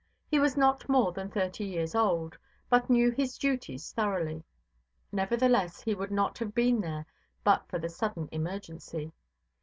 He 0.31 0.39
was 0.39 0.57
not 0.57 0.89
more 0.89 1.11
than 1.11 1.29
thirty 1.29 1.63
years 1.63 1.93
old, 1.93 2.35
but 2.71 2.89
knew 2.89 3.11
his 3.11 3.37
duties 3.37 3.91
thoroughly; 3.91 4.43
nevertheless, 5.11 5.79
he 5.83 5.93
would 5.93 6.09
not 6.09 6.39
have 6.39 6.55
been 6.55 6.81
there 6.81 7.05
but 7.43 7.67
for 7.69 7.77
the 7.77 7.87
sudden 7.87 8.27
emergency. 8.31 9.11